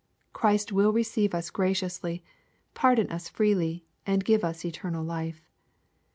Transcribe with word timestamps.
Christ 0.33 0.71
will 0.71 0.91
receive 0.91 1.35
us 1.35 1.51
gra 1.51 1.69
ciously, 1.73 2.23
pardon 2.73 3.07
us 3.11 3.29
freely, 3.29 3.85
and 4.03 4.25
give 4.25 4.43
us 4.43 4.65
eternal 4.65 5.03
life. 5.03 5.47